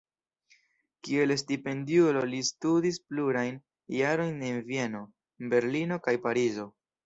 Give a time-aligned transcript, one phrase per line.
[1.07, 3.61] Kiel stipendiulo li studis plurajn
[4.01, 5.07] jarojn en Vieno,
[5.55, 6.71] Berlino kaj Parizo.